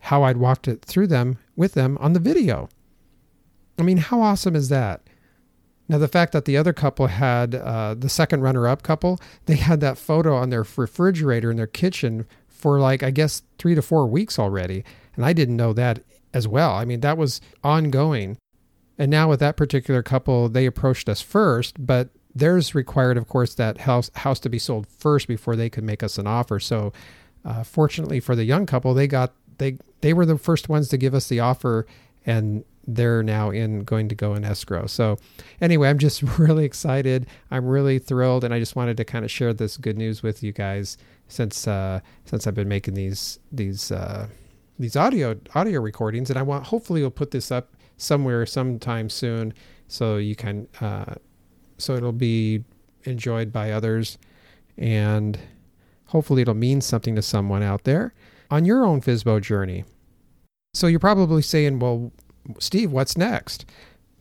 how 0.00 0.22
I'd 0.22 0.36
walked 0.36 0.68
it 0.68 0.84
through 0.84 1.06
them 1.08 1.38
with 1.56 1.74
them 1.74 1.96
on 2.00 2.12
the 2.12 2.20
video. 2.20 2.68
I 3.78 3.82
mean, 3.82 3.98
how 3.98 4.20
awesome 4.20 4.54
is 4.54 4.68
that? 4.68 5.02
Now, 5.88 5.98
the 5.98 6.08
fact 6.08 6.32
that 6.32 6.46
the 6.46 6.56
other 6.56 6.72
couple 6.72 7.08
had 7.08 7.54
uh, 7.54 7.94
the 7.94 8.08
second 8.08 8.40
runner 8.40 8.66
up 8.66 8.82
couple, 8.82 9.20
they 9.46 9.56
had 9.56 9.80
that 9.80 9.98
photo 9.98 10.34
on 10.34 10.50
their 10.50 10.64
refrigerator 10.76 11.50
in 11.50 11.56
their 11.56 11.66
kitchen 11.66 12.26
for 12.48 12.80
like, 12.80 13.02
I 13.02 13.10
guess, 13.10 13.42
three 13.58 13.74
to 13.74 13.82
four 13.82 14.06
weeks 14.06 14.38
already. 14.38 14.84
And 15.16 15.26
I 15.26 15.34
didn't 15.34 15.56
know 15.56 15.74
that 15.74 16.00
as 16.32 16.48
well. 16.48 16.72
I 16.72 16.84
mean, 16.84 17.00
that 17.00 17.18
was 17.18 17.40
ongoing. 17.62 18.38
And 18.98 19.10
now 19.10 19.28
with 19.28 19.40
that 19.40 19.56
particular 19.56 20.02
couple, 20.02 20.48
they 20.48 20.66
approached 20.66 21.08
us 21.08 21.20
first, 21.20 21.84
but 21.84 22.10
theirs 22.34 22.74
required, 22.74 23.16
of 23.16 23.28
course, 23.28 23.54
that 23.54 23.78
house 23.78 24.10
house 24.14 24.40
to 24.40 24.48
be 24.48 24.58
sold 24.58 24.86
first 24.86 25.28
before 25.28 25.56
they 25.56 25.70
could 25.70 25.84
make 25.84 26.02
us 26.02 26.18
an 26.18 26.26
offer. 26.26 26.60
So, 26.60 26.92
uh, 27.44 27.62
fortunately 27.62 28.20
for 28.20 28.34
the 28.34 28.44
young 28.44 28.66
couple, 28.66 28.94
they 28.94 29.06
got 29.06 29.32
they 29.58 29.78
they 30.00 30.12
were 30.12 30.26
the 30.26 30.38
first 30.38 30.68
ones 30.68 30.88
to 30.88 30.96
give 30.96 31.14
us 31.14 31.28
the 31.28 31.40
offer, 31.40 31.86
and 32.26 32.64
they're 32.86 33.22
now 33.22 33.50
in 33.50 33.84
going 33.84 34.08
to 34.08 34.14
go 34.14 34.34
in 34.34 34.44
escrow. 34.44 34.86
So, 34.86 35.16
anyway, 35.60 35.88
I'm 35.88 35.98
just 35.98 36.22
really 36.38 36.64
excited. 36.64 37.26
I'm 37.50 37.66
really 37.66 37.98
thrilled, 37.98 38.44
and 38.44 38.52
I 38.52 38.58
just 38.58 38.76
wanted 38.76 38.96
to 38.98 39.04
kind 39.04 39.24
of 39.24 39.30
share 39.30 39.52
this 39.52 39.76
good 39.76 39.96
news 39.96 40.22
with 40.22 40.42
you 40.42 40.52
guys 40.52 40.98
since 41.28 41.66
uh, 41.66 42.00
since 42.24 42.46
I've 42.46 42.54
been 42.54 42.68
making 42.68 42.94
these 42.94 43.38
these. 43.50 43.90
Uh, 43.90 44.28
these 44.76 44.96
audio 44.96 45.38
audio 45.54 45.80
recordings, 45.80 46.30
and 46.30 46.36
I 46.38 46.42
want 46.42 46.66
hopefully 46.66 47.00
we'll 47.00 47.12
put 47.12 47.30
this 47.30 47.52
up 47.52 47.73
somewhere 47.96 48.46
sometime 48.46 49.08
soon, 49.08 49.54
so 49.88 50.16
you 50.16 50.34
can 50.36 50.68
uh, 50.80 51.14
so 51.78 51.94
it'll 51.94 52.12
be 52.12 52.64
enjoyed 53.04 53.52
by 53.52 53.70
others, 53.70 54.18
and 54.76 55.38
hopefully 56.06 56.42
it'll 56.42 56.54
mean 56.54 56.80
something 56.80 57.14
to 57.16 57.22
someone 57.22 57.62
out 57.62 57.84
there. 57.84 58.14
on 58.50 58.64
your 58.64 58.84
own 58.84 59.00
FSBO 59.00 59.40
journey. 59.40 59.84
So 60.74 60.86
you're 60.86 61.00
probably 61.00 61.42
saying, 61.42 61.78
well, 61.78 62.12
Steve, 62.58 62.92
what's 62.92 63.16
next? 63.16 63.64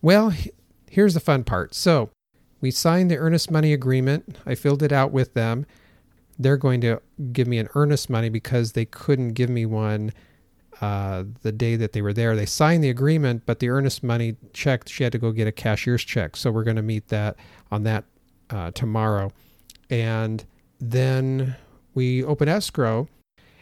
Well, 0.02 0.34
here's 0.90 1.14
the 1.14 1.20
fun 1.20 1.44
part. 1.44 1.76
So 1.76 2.10
we 2.62 2.72
signed 2.72 3.12
the 3.12 3.18
earnest 3.18 3.52
money 3.52 3.74
agreement. 3.74 4.38
I 4.46 4.56
filled 4.56 4.82
it 4.82 4.92
out 4.92 5.12
with 5.12 5.34
them. 5.34 5.66
They're 6.40 6.58
going 6.58 6.82
to 6.82 7.02
give 7.32 7.48
me 7.48 7.58
an 7.60 7.70
earnest 7.76 8.10
money 8.10 8.30
because 8.30 8.72
they 8.72 8.86
couldn't 8.86 9.34
give 9.34 9.50
me 9.50 9.66
one 9.66 10.14
uh, 10.82 11.24
the 11.42 11.52
day 11.52 11.76
that 11.76 11.94
they 11.94 12.02
were 12.02 12.14
there. 12.14 12.36
They 12.36 12.46
signed 12.46 12.84
the 12.84 12.90
agreement, 12.90 13.44
but 13.46 13.60
the 13.60 13.70
earnest 13.70 14.04
money 14.04 14.36
check, 14.54 14.88
she 14.88 15.04
had 15.04 15.12
to 15.14 15.18
go 15.18 15.32
get 15.32 15.48
a 15.48 15.52
cashier's 15.52 16.04
check. 16.04 16.36
So 16.36 16.52
we're 16.52 16.64
going 16.64 16.76
to 16.78 16.82
meet 16.82 17.08
that 17.10 17.36
on 17.72 17.84
that 17.84 18.06
uh, 18.50 18.72
tomorrow. 18.72 19.32
And 19.90 20.44
then 20.80 21.56
we 21.94 22.24
open 22.24 22.50
escrow. 22.50 23.08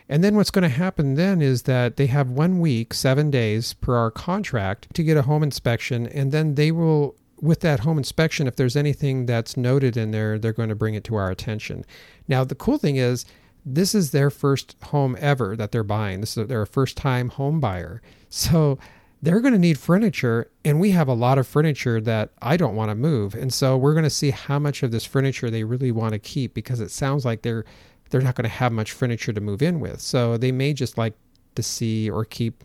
And 0.10 0.24
then 0.24 0.36
what's 0.36 0.51
going 0.51 0.63
to 0.63 0.70
happen 0.70 1.15
then 1.15 1.41
is 1.41 1.63
that 1.63 1.96
they 1.96 2.08
have 2.08 2.30
one 2.30 2.60
week, 2.60 2.94
seven 2.94 3.32
days 3.32 3.74
per 3.74 3.96
our 3.96 4.12
contract 4.12 4.94
to 4.96 5.03
get 5.03 5.15
a 5.15 5.22
home 5.22 5.44
inspection. 5.44 6.06
And 6.08 6.32
then 6.32 6.56
they 6.56 6.72
will, 6.72 7.15
with 7.39 7.62
that 7.62 7.82
home 7.82 7.98
inspection, 7.98 8.46
if 8.46 8.58
there's 8.58 8.75
anything 8.75 9.25
that's 9.25 9.56
noted 9.56 9.96
in 9.96 10.12
there, 10.12 10.38
they're 10.38 10.51
going 10.51 10.70
to 10.70 10.75
bring 10.75 10.96
it 10.96 11.06
to 11.06 11.15
our 11.15 11.32
attention. 11.32 11.86
Now, 12.27 12.44
the 12.44 12.56
cool 12.56 12.77
thing 12.77 12.98
is, 12.98 13.25
this 13.65 13.94
is 13.94 14.12
their 14.12 14.30
first 14.30 14.75
home 14.86 15.15
ever 15.20 15.56
that 15.56 15.72
they're 15.72 15.84
buying. 15.84 16.22
This 16.22 16.38
is 16.38 16.48
their 16.48 16.65
first 16.65 16.98
time 16.98 17.30
home 17.30 17.60
buyer. 17.60 18.01
So 18.34 18.80
they're 19.22 19.41
going 19.41 19.53
to 19.53 19.60
need 19.60 19.77
furniture 19.77 20.50
and 20.65 20.80
we 20.80 20.91
have 20.91 21.08
a 21.08 21.13
lot 21.13 21.38
of 21.38 21.46
furniture 21.46 22.01
that 22.01 22.32
I 22.41 22.58
don't 22.58 22.75
want 22.75 22.89
to 22.89 22.96
move. 22.96 23.36
And 23.36 23.53
so 23.53 23.77
we're 23.77 23.94
going 23.94 24.06
to 24.06 24.10
see 24.10 24.32
how 24.32 24.58
much 24.58 24.84
of 24.84 24.91
this 24.91 25.06
furniture 25.06 25.50
they 25.50 25.63
really 25.63 25.91
want 25.91 26.13
to 26.13 26.20
keep 26.20 26.53
because 26.53 26.80
it 26.80 26.91
sounds 26.91 27.25
like 27.25 27.41
they're 27.41 27.65
they're 28.10 28.22
not 28.22 28.36
going 28.36 28.44
to 28.44 28.50
have 28.50 28.72
much 28.72 28.91
furniture 28.91 29.32
to 29.32 29.41
move 29.41 29.62
in 29.62 29.80
with. 29.80 30.01
So 30.01 30.38
they 30.38 30.51
may 30.51 30.74
just 30.74 30.98
like 30.98 31.13
to 31.56 31.63
see 31.63 32.10
or 32.10 32.25
keep 32.25 32.63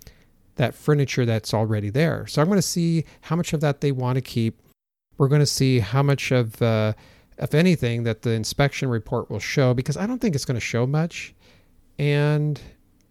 that 0.56 0.74
furniture 0.74 1.24
that's 1.24 1.54
already 1.54 1.90
there. 1.90 2.26
So 2.26 2.42
I'm 2.42 2.48
going 2.48 2.58
to 2.58 2.62
see 2.62 3.04
how 3.22 3.36
much 3.36 3.52
of 3.52 3.60
that 3.60 3.80
they 3.80 3.92
want 3.92 4.16
to 4.16 4.22
keep. 4.22 4.60
We're 5.18 5.28
going 5.28 5.40
to 5.40 5.46
see 5.46 5.78
how 5.78 6.02
much 6.02 6.32
of 6.32 6.60
uh, 6.60 6.94
if 7.38 7.54
anything, 7.54 8.04
that 8.04 8.22
the 8.22 8.30
inspection 8.30 8.88
report 8.88 9.30
will 9.30 9.40
show 9.40 9.74
because 9.74 9.96
I 9.96 10.06
don't 10.06 10.20
think 10.20 10.34
it's 10.34 10.44
going 10.44 10.56
to 10.56 10.60
show 10.60 10.86
much. 10.86 11.34
And 11.98 12.60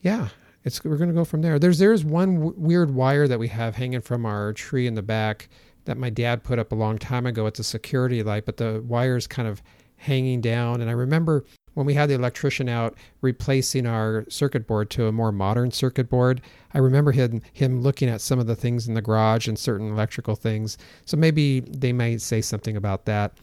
yeah, 0.02 0.30
it's 0.64 0.84
we're 0.84 0.98
going 0.98 1.10
to 1.10 1.16
go 1.16 1.26
from 1.26 1.42
there. 1.42 1.60
There's 1.60 1.80
there's 1.80 2.04
one 2.04 2.36
w- 2.36 2.54
weird 2.58 2.94
wire 2.94 3.28
that 3.28 3.40
we 3.40 3.48
have 3.50 3.76
hanging 3.76 4.02
from 4.02 4.26
our 4.26 4.54
tree 4.54 4.88
in 4.88 4.96
the 4.96 5.02
back 5.02 5.50
that 5.86 5.98
my 5.98 6.10
dad 6.10 6.44
put 6.44 6.60
up 6.60 6.72
a 6.72 6.76
long 6.76 6.98
time 6.98 7.26
ago. 7.26 7.46
It's 7.46 7.60
a 7.60 7.64
security 7.64 8.24
light, 8.24 8.46
but 8.46 8.58
the 8.58 8.84
wire 8.88 9.16
is 9.16 9.28
kind 9.28 9.48
of 9.48 9.62
hanging 9.98 10.42
down. 10.42 10.82
And 10.82 10.90
I 10.90 10.94
remember 10.94 11.46
when 11.76 11.86
we 11.86 11.94
had 11.94 12.10
the 12.10 12.16
electrician 12.16 12.68
out 12.68 12.98
replacing 13.22 13.86
our 13.86 14.26
circuit 14.30 14.66
board 14.66 14.90
to 14.92 15.08
a 15.08 15.12
more 15.12 15.32
modern 15.32 15.72
circuit 15.72 16.10
board, 16.10 16.42
I 16.74 16.80
remember 16.80 17.12
him 17.12 17.42
him 17.54 17.82
looking 17.82 18.10
at 18.10 18.22
some 18.22 18.40
of 18.40 18.48
the 18.48 18.56
things 18.56 18.88
in 18.88 18.96
the 18.96 19.02
garage 19.02 19.48
and 19.48 19.58
certain 19.58 19.92
electrical 19.92 20.36
things. 20.36 20.78
So 21.06 21.16
maybe 21.16 21.60
they 21.60 21.94
might 21.94 22.22
say 22.22 22.42
something 22.42 22.76
about 22.76 23.06
that. 23.06 23.34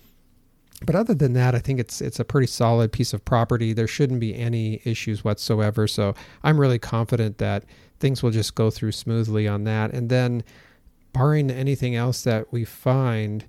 But 0.85 0.95
other 0.95 1.15
than 1.15 1.33
that, 1.35 1.55
I 1.55 1.59
think 1.59 1.79
it's 1.79 2.01
it's 2.01 2.21
a 2.21 2.25
pretty 2.25 2.47
solid 2.47 2.93
piece 2.93 3.13
of 3.13 3.25
property. 3.25 3.73
There 3.73 3.87
shouldn't 3.87 4.21
be 4.21 4.37
any 4.37 4.81
issues 4.85 5.25
whatsoever. 5.25 5.87
So 5.87 6.15
I'm 6.43 6.61
really 6.61 6.79
confident 6.79 7.39
that 7.39 7.65
things 8.01 8.23
will 8.23 8.31
just 8.31 8.55
go 8.55 8.71
through 8.71 8.93
smoothly 8.93 9.47
on 9.47 9.65
that. 9.65 9.93
And 9.93 10.09
then, 10.09 10.43
barring 11.13 11.51
anything 11.51 11.95
else 11.95 12.25
that 12.25 12.53
we 12.53 12.65
find, 12.65 13.45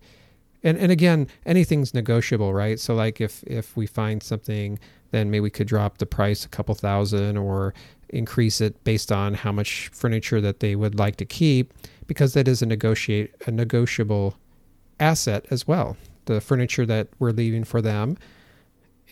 and 0.64 0.78
and 0.78 0.92
again, 0.92 1.28
anything's 1.46 1.94
negotiable, 1.94 2.54
right? 2.54 2.80
So 2.80 2.94
like 2.94 3.20
if 3.20 3.44
if 3.44 3.76
we 3.76 3.88
find 3.88 4.22
something, 4.22 4.80
then 5.12 5.32
maybe 5.32 5.42
we 5.42 5.50
could 5.50 5.68
drop 5.68 5.98
the 5.98 6.06
price 6.06 6.46
a 6.46 6.50
couple 6.50 6.76
thousand 6.76 7.38
or 7.38 7.74
increase 8.10 8.62
it 8.62 8.84
based 8.84 9.12
on 9.12 9.34
how 9.34 9.52
much 9.52 9.90
furniture 9.92 10.40
that 10.40 10.60
they 10.60 10.76
would 10.76 11.00
like 11.00 11.16
to 11.16 11.26
keep, 11.26 11.74
because 12.06 12.34
that 12.34 12.48
is 12.48 12.62
a 12.62 12.66
negotiate 12.66 13.34
a 13.48 13.52
negotiable 13.52 14.36
asset 15.00 15.46
as 15.50 15.68
well 15.68 15.98
the 16.26 16.42
furniture 16.42 16.86
that 16.86 17.08
we're 17.20 17.32
leaving 17.32 17.64
for 17.64 17.82
them. 17.82 18.18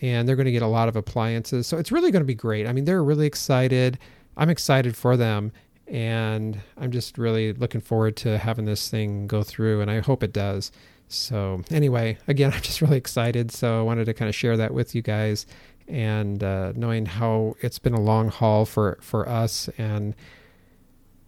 And 0.00 0.28
they're 0.28 0.36
going 0.36 0.46
to 0.46 0.52
get 0.52 0.62
a 0.62 0.66
lot 0.66 0.88
of 0.88 0.96
appliances. 0.96 1.66
So 1.66 1.78
it's 1.78 1.92
really 1.92 2.10
going 2.10 2.22
to 2.22 2.26
be 2.26 2.34
great. 2.34 2.66
I 2.66 2.72
mean, 2.72 2.84
they're 2.84 3.04
really 3.04 3.26
excited. 3.26 3.98
I'm 4.36 4.50
excited 4.50 4.96
for 4.96 5.16
them. 5.16 5.52
And 5.86 6.60
I'm 6.76 6.90
just 6.90 7.18
really 7.18 7.52
looking 7.52 7.80
forward 7.80 8.16
to 8.18 8.38
having 8.38 8.64
this 8.64 8.88
thing 8.88 9.26
go 9.26 9.42
through. 9.42 9.80
And 9.80 9.90
I 9.90 10.00
hope 10.00 10.22
it 10.22 10.32
does. 10.32 10.72
So, 11.08 11.62
anyway, 11.70 12.18
again, 12.26 12.52
I'm 12.54 12.62
just 12.62 12.80
really 12.80 12.96
excited. 12.96 13.52
So, 13.52 13.78
I 13.78 13.82
wanted 13.82 14.06
to 14.06 14.14
kind 14.14 14.28
of 14.28 14.34
share 14.34 14.56
that 14.56 14.72
with 14.72 14.94
you 14.94 15.02
guys 15.02 15.46
and 15.86 16.42
uh, 16.42 16.72
knowing 16.74 17.06
how 17.06 17.54
it's 17.60 17.78
been 17.78 17.94
a 17.94 18.00
long 18.00 18.28
haul 18.28 18.64
for, 18.64 18.98
for 19.02 19.28
us. 19.28 19.68
And 19.78 20.14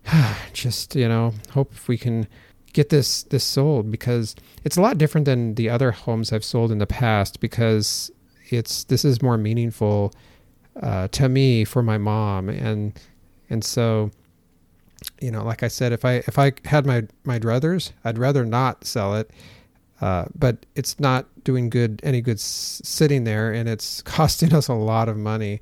just, 0.53 0.97
you 0.97 1.09
know, 1.09 1.35
hope 1.53 1.73
we 1.87 1.99
can 1.99 2.27
get 2.75 2.91
this 2.91 3.23
this 3.25 3.43
sold 3.45 3.91
because 3.91 4.37
it's 4.65 4.77
a 4.77 4.83
lot 4.83 4.99
different 4.99 5.25
than 5.25 5.55
the 5.55 5.71
other 5.71 5.93
homes 5.93 6.33
I've 6.33 6.45
sold 6.45 6.71
in 6.71 6.79
the 6.79 6.87
past 6.87 7.41
because 7.41 8.11
it's 8.51 8.85
this 8.85 9.05
is 9.05 9.23
more 9.23 9.39
meaningful 9.39 10.13
uh, 10.83 11.09
to 11.09 11.29
me 11.31 11.65
for 11.65 11.83
my 11.83 11.97
mom. 11.97 12.51
And 12.51 12.93
and 13.49 13.65
so 13.65 14.11
you 15.21 15.31
know 15.31 15.43
like 15.43 15.63
I 15.63 15.69
said 15.69 15.93
if 15.93 16.05
I 16.05 16.17
if 16.27 16.39
I 16.39 16.53
had 16.67 16.85
my 16.85 17.05
my 17.25 17.39
druthers 17.39 17.93
I'd 18.05 18.19
rather 18.19 18.45
not 18.45 18.85
sell 18.85 19.15
it 19.15 19.31
uh, 20.01 20.27
but 20.39 20.67
it's 20.75 20.99
not 20.99 21.27
doing 21.45 21.71
good 21.71 22.01
any 22.03 22.21
good 22.21 22.37
s- 22.37 22.81
sitting 22.85 23.25
there 23.25 23.53
and 23.53 23.69
it's 23.69 24.03
costing 24.17 24.53
us 24.53 24.69
a 24.69 24.75
lot 24.75 25.09
of 25.09 25.17
money. 25.17 25.61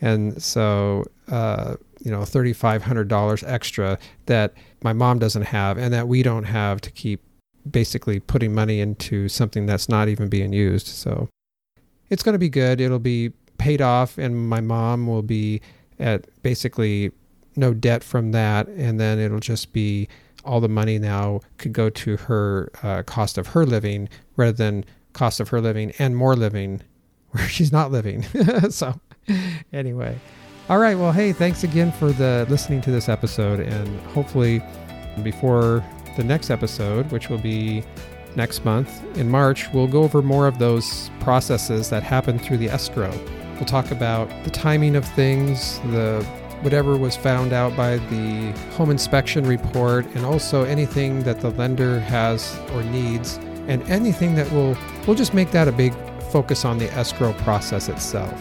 And 0.00 0.42
so 0.42 1.04
uh, 1.28 1.76
you 2.00 2.10
know 2.10 2.20
$3500 2.20 3.44
extra 3.46 3.98
that 4.26 4.54
my 4.82 4.92
mom 4.92 5.18
doesn't 5.18 5.42
have 5.42 5.78
and 5.78 5.92
that 5.92 6.08
we 6.08 6.22
don't 6.22 6.44
have 6.44 6.80
to 6.82 6.90
keep 6.90 7.22
basically 7.70 8.20
putting 8.20 8.54
money 8.54 8.80
into 8.80 9.28
something 9.28 9.66
that's 9.66 9.88
not 9.88 10.08
even 10.08 10.28
being 10.28 10.52
used. 10.52 10.86
So 10.86 11.28
it's 12.10 12.22
going 12.22 12.34
to 12.34 12.38
be 12.38 12.48
good. 12.48 12.80
It'll 12.80 12.98
be 12.98 13.32
paid 13.58 13.82
off 13.82 14.18
and 14.18 14.48
my 14.48 14.60
mom 14.60 15.06
will 15.06 15.22
be 15.22 15.60
at 15.98 16.26
basically 16.42 17.10
no 17.56 17.74
debt 17.74 18.04
from 18.04 18.32
that. 18.32 18.68
And 18.68 18.98
then 18.98 19.18
it'll 19.18 19.40
just 19.40 19.72
be 19.72 20.08
all 20.44 20.60
the 20.60 20.68
money 20.68 20.98
now 20.98 21.40
could 21.58 21.72
go 21.72 21.90
to 21.90 22.16
her 22.16 22.70
uh, 22.82 23.02
cost 23.02 23.36
of 23.36 23.48
her 23.48 23.66
living 23.66 24.08
rather 24.36 24.52
than 24.52 24.84
cost 25.12 25.40
of 25.40 25.48
her 25.48 25.60
living 25.60 25.92
and 25.98 26.16
more 26.16 26.36
living 26.36 26.80
where 27.32 27.48
she's 27.48 27.72
not 27.72 27.90
living. 27.90 28.24
So 28.70 28.98
anyway 29.74 30.18
all 30.68 30.78
right. 30.78 30.98
Well, 30.98 31.12
hey, 31.12 31.32
thanks 31.32 31.64
again 31.64 31.90
for 31.90 32.12
the 32.12 32.46
listening 32.50 32.82
to 32.82 32.90
this 32.90 33.08
episode, 33.08 33.60
and 33.60 34.00
hopefully, 34.08 34.62
before 35.22 35.82
the 36.16 36.24
next 36.24 36.50
episode, 36.50 37.10
which 37.10 37.30
will 37.30 37.38
be 37.38 37.82
next 38.36 38.66
month 38.66 39.02
in 39.16 39.30
March, 39.30 39.72
we'll 39.72 39.86
go 39.86 40.02
over 40.02 40.20
more 40.20 40.46
of 40.46 40.58
those 40.58 41.10
processes 41.20 41.88
that 41.88 42.02
happen 42.02 42.38
through 42.38 42.58
the 42.58 42.68
escrow. 42.68 43.10
We'll 43.54 43.64
talk 43.64 43.90
about 43.90 44.28
the 44.44 44.50
timing 44.50 44.94
of 44.94 45.06
things, 45.06 45.78
the 45.90 46.22
whatever 46.60 46.98
was 46.98 47.16
found 47.16 47.54
out 47.54 47.74
by 47.74 47.96
the 47.96 48.52
home 48.72 48.90
inspection 48.90 49.44
report, 49.44 50.04
and 50.14 50.26
also 50.26 50.64
anything 50.64 51.22
that 51.22 51.40
the 51.40 51.50
lender 51.52 51.98
has 52.00 52.58
or 52.74 52.82
needs, 52.82 53.38
and 53.68 53.82
anything 53.84 54.34
that 54.34 54.52
will 54.52 54.76
we'll 55.06 55.16
just 55.16 55.32
make 55.32 55.50
that 55.52 55.66
a 55.66 55.72
big 55.72 55.94
focus 56.30 56.66
on 56.66 56.76
the 56.76 56.92
escrow 56.92 57.32
process 57.44 57.88
itself. 57.88 58.38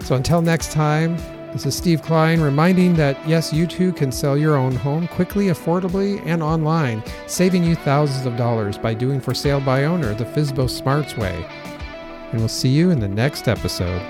So 0.00 0.16
until 0.16 0.42
next 0.42 0.72
time, 0.72 1.16
this 1.54 1.66
is 1.66 1.76
Steve 1.76 2.02
Klein 2.02 2.40
reminding 2.40 2.94
that 2.94 3.16
yes, 3.28 3.52
you 3.52 3.64
too 3.66 3.92
can 3.92 4.10
sell 4.10 4.36
your 4.36 4.56
own 4.56 4.74
home 4.74 5.06
quickly, 5.06 5.46
affordably, 5.46 6.20
and 6.26 6.42
online, 6.42 7.00
saving 7.28 7.62
you 7.62 7.76
thousands 7.76 8.26
of 8.26 8.36
dollars 8.36 8.76
by 8.76 8.92
doing 8.92 9.20
for 9.20 9.32
sale 9.32 9.60
by 9.60 9.84
owner 9.84 10.12
the 10.14 10.24
FSBO 10.24 10.68
Smarts 10.68 11.16
way. 11.16 11.46
And 12.32 12.40
we'll 12.40 12.48
see 12.48 12.70
you 12.70 12.90
in 12.90 12.98
the 12.98 13.06
next 13.06 13.46
episode. 13.46 14.02